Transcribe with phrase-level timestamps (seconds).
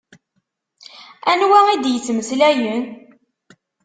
[1.31, 2.83] Anwa i d-yettmeslayen?